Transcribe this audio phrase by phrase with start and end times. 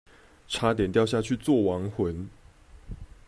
[0.47, 2.27] 差點掉下去做亡魂